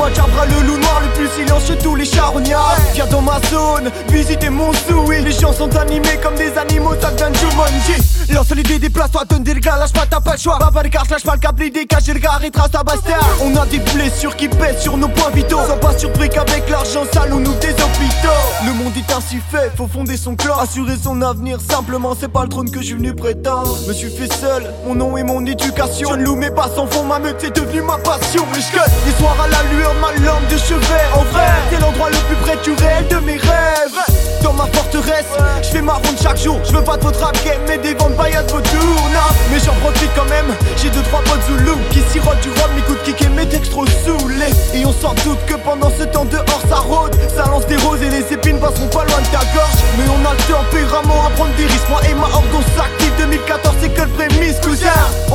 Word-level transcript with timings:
Appelle-moi 0.00 0.10
Jabra 0.14 0.46
le 0.46 0.66
loup 0.66 0.78
noir, 0.78 1.00
le 1.02 1.08
plus 1.14 1.28
silencieux 1.28 1.76
tous 1.82 1.94
les 1.94 2.06
charognards. 2.06 2.76
Viens 2.94 3.06
dans 3.06 3.20
ma 3.20 3.38
zone, 3.50 3.90
visitez 4.08 4.48
mon 4.48 4.72
zoo. 4.72 5.10
Les 5.10 5.32
gens 5.32 5.52
sont 5.52 5.74
animés 5.76 6.18
comme 6.22 6.34
des 6.36 6.56
animaux, 6.56 6.94
ça 7.00 7.10
devient 7.10 7.38
Jumanji 7.38 8.32
Lance 8.32 8.50
l'idée, 8.54 8.78
déplace-toi, 8.78 9.24
donne 9.28 9.42
des 9.42 9.52
regards, 9.52 9.78
lâche 9.78 9.92
pas, 9.92 10.06
t'as 10.08 10.20
pas 10.20 10.32
le 10.32 10.38
choix. 10.38 10.58
Baba 10.58 10.82
les 10.82 10.90
lâche 10.90 11.22
pas 11.22 11.34
le 11.34 11.40
câble, 11.40 11.70
dégage 11.70 12.06
le 12.06 12.14
regard 12.14 12.42
et 12.44 12.50
trace 12.50 12.70
ta 12.70 12.82
bastard 12.82 13.18
On 13.42 13.54
a 13.56 13.66
des 13.66 13.78
blessures 13.78 14.36
qui 14.36 14.48
pèsent 14.48 14.80
sur 14.80 14.96
nos 14.96 15.08
points 15.08 15.30
vitaux. 15.30 15.60
Sois 15.66 15.80
pas 15.80 15.96
surpris 15.98 16.28
qu'avec 16.28 16.68
l'argent 16.70 17.02
sale 17.12 17.32
on 17.32 17.40
nous 17.40 17.54
des 17.54 17.72
hôpitaux 17.72 18.40
Le 18.66 18.72
monde 18.72 18.92
est 18.96 19.12
ainsi 19.12 19.38
fait, 19.50 19.72
faut 19.76 19.88
fonder 19.88 20.16
son 20.16 20.36
clan. 20.36 20.58
Assurer 20.58 20.96
son 21.02 21.20
avenir, 21.22 21.58
simplement 21.60 22.16
c'est 22.18 22.32
pas 22.32 22.44
le 22.44 22.48
trône 22.48 22.70
que 22.70 22.80
je 22.80 22.86
suis 22.86 22.94
venu 22.94 23.14
prétendre. 23.14 23.76
Me 23.86 23.92
suis 23.92 24.10
fait 24.10 24.32
seul, 24.32 24.72
mon 24.86 24.94
nom 24.94 25.16
et 25.16 25.24
mon 25.24 25.44
éducation. 25.44 26.10
Je 26.10 26.16
ne 26.16 26.24
loue 26.24 26.36
mes 26.36 26.50
pas 26.50 26.70
sans 26.74 26.86
fond, 26.86 27.04
ma 27.04 27.18
meute 27.18 27.36
c'est 27.40 27.54
devenu 27.54 27.82
ma 27.82 27.98
passion. 27.98 28.46
Mais 28.52 28.60
je 28.60 29.06
les 29.06 29.16
soirs 29.18 29.36
à 29.42 29.48
la 29.48 29.62
lueur, 29.74 29.89
ma 29.94 30.12
lampe 30.24 30.46
de 30.48 30.56
chevet. 30.56 31.06
En 31.14 31.24
vrai, 31.32 31.48
c'est 31.70 31.80
l'endroit 31.80 32.10
le 32.10 32.16
plus 32.16 32.36
près 32.36 32.56
du 32.62 32.72
réel 32.72 33.06
de 33.08 33.16
mes 33.16 33.36
rêves. 33.36 33.98
Dans 34.42 34.52
ma 34.54 34.66
forteresse, 34.66 35.32
je 35.62 35.68
fais 35.68 35.82
ma 35.82 35.94
ronde 35.94 36.16
chaque 36.22 36.38
jour. 36.38 36.58
Je 36.64 36.72
veux 36.72 36.82
pas 36.82 36.96
de 36.96 37.02
votre 37.02 37.20
rap 37.20 37.36
game, 37.44 37.60
mais 37.68 37.78
des 37.78 37.94
ventes 37.94 38.16
paillettes 38.16 38.50
vos 38.50 38.60
tours 38.60 39.10
Mais 39.50 39.58
j'en 39.58 39.74
profite 39.74 40.10
quand 40.16 40.28
même, 40.30 40.46
j'ai 40.76 40.88
deux 40.90 41.02
trois 41.02 41.20
potes 41.22 41.42
zoulous 41.46 41.78
Qui 41.90 42.00
sirotent 42.10 42.40
du 42.40 42.48
rhum, 42.48 42.70
m'écoutent 42.74 43.02
kick 43.02 43.20
et 43.22 43.28
mes 43.28 43.46
textes 43.46 43.70
trop 43.70 43.86
saoulés. 43.86 44.52
Et 44.74 44.84
on 44.86 44.92
s'en 44.92 45.12
doute 45.24 45.44
que 45.46 45.54
pendant 45.54 45.90
ce 45.90 46.04
temps 46.04 46.24
dehors 46.24 46.62
ça 46.68 46.76
rôde. 46.76 47.14
Ça 47.34 47.44
lance 47.50 47.66
des 47.66 47.76
roses 47.76 48.02
et 48.02 48.10
les 48.10 48.32
épines 48.32 48.58
passeront 48.58 48.88
pas 48.88 49.04
loin 49.04 49.20
de 49.20 49.26
ta 49.26 49.44
gorge. 49.54 49.80
Mais 49.98 50.04
on 50.08 50.24
a 50.26 50.32
le 50.32 50.42
tempérament 50.52 51.26
à 51.26 51.30
prendre 51.30 51.54
des 51.56 51.66
risques 51.66 51.88
Moi 51.90 52.00
et 52.08 52.14
ma 52.14 52.26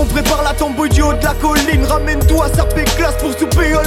On 0.06 0.08
prépare 0.08 0.44
la 0.44 0.53
tambouille 0.53 0.89
du 0.89 1.02
haut 1.02 1.14
de 1.14 1.23
la 1.23 1.34
colline. 1.34 1.84
Ramène-toi 1.84 2.48
sa 2.53 2.64
classe 2.66 3.17
pour 3.17 3.31
souper 3.31 3.73
au 3.73 3.80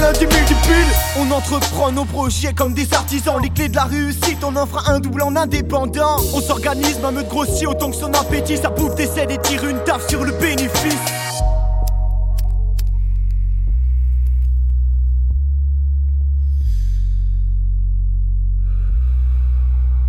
On 1.17 1.31
entreprend 1.31 1.91
nos 1.93 2.03
projets 2.03 2.51
comme 2.53 2.73
des 2.73 2.93
artisans. 2.93 3.41
Les 3.41 3.49
clés 3.49 3.69
de 3.69 3.75
la 3.75 3.85
réussite 3.85 4.43
on 4.43 4.53
en 4.57 4.65
fera 4.65 4.91
un 4.91 4.99
double 4.99 5.21
en 5.21 5.35
indépendant. 5.37 6.17
On 6.33 6.41
s'organise, 6.41 6.99
ma 6.99 7.11
meute 7.11 7.29
grossit 7.29 7.67
autant 7.67 7.89
que 7.89 7.95
son 7.95 8.13
appétit. 8.13 8.57
Ça 8.57 8.69
bouffe 8.69 8.95
des 8.95 9.07
et 9.17 9.37
tire 9.37 9.65
une 9.65 9.79
taf 9.85 10.07
sur 10.09 10.25
le 10.25 10.33
bénéfice. 10.33 10.93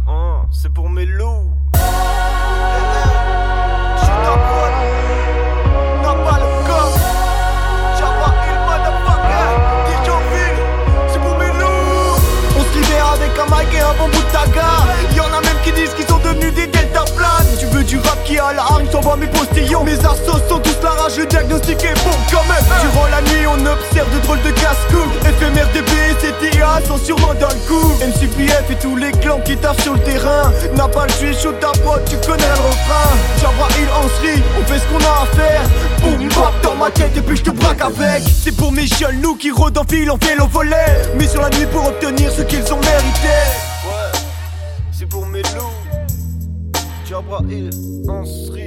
Oh, 0.08 0.40
c'est 0.50 0.72
pour 0.72 0.90
mes 0.90 1.06
loups. 1.06 1.59
Sûrement 26.98 27.34
dans 27.34 27.48
le 27.48 27.68
coup. 27.68 27.88
MCPF 28.00 28.70
et 28.70 28.76
tous 28.76 28.96
les 28.96 29.12
clans 29.12 29.40
qui 29.44 29.56
taffent 29.56 29.82
sur 29.82 29.94
le 29.94 30.00
terrain. 30.00 30.52
N'a 30.76 30.88
pas 30.88 31.06
le 31.06 31.12
tuer 31.12 31.34
chaud 31.34 31.52
ta 31.60 31.72
pote, 31.80 32.04
tu 32.08 32.16
connais 32.26 32.42
le 32.42 32.60
refrain. 32.60 33.10
Jabra, 33.40 33.68
il 33.78 33.86
serie, 34.16 34.42
on 34.58 34.64
fait 34.64 34.78
ce 34.78 34.86
qu'on 34.86 35.04
a 35.04 35.22
à 35.22 35.26
faire. 35.34 35.62
Boum, 36.02 36.28
bap 36.28 36.54
dans 36.62 36.74
ma 36.76 36.90
tête 36.90 37.16
et 37.16 37.22
puis 37.22 37.36
je 37.36 37.42
te 37.42 37.50
braque 37.50 37.80
avec. 37.80 38.22
C'est 38.22 38.56
pour 38.56 38.72
mes 38.72 38.86
jeunes 38.86 39.20
loups 39.22 39.36
qui 39.36 39.50
rôdent 39.50 39.78
en 39.78 39.84
fil 39.84 40.10
en 40.10 40.16
vélo 40.16 40.46
volet. 40.46 41.10
Mais 41.16 41.26
sur 41.26 41.40
la 41.40 41.50
nuit 41.50 41.66
pour 41.72 41.86
obtenir 41.86 42.30
ce 42.30 42.42
qu'ils 42.42 42.72
ont 42.72 42.80
mérité. 42.80 43.36
Ouais, 43.86 44.20
c'est 44.92 45.06
pour 45.06 45.26
mes 45.26 45.42
loups. 45.42 45.80
Jabra, 47.08 47.40
il 47.50 47.70
en 48.08 48.24
serie, 48.24 48.59